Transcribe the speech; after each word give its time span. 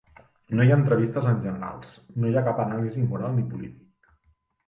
No 0.59 0.63
hi 0.67 0.71
ha 0.75 0.77
entrevistes 0.83 1.25
amb 1.31 1.43
generals; 1.49 1.91
no 2.23 2.31
hi 2.31 2.39
ha 2.39 2.43
cap 2.47 2.61
anàlisi 2.65 3.03
moral 3.11 3.35
ni 3.37 3.43
polític. 3.53 4.11